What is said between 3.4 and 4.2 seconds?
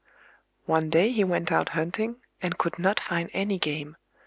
game.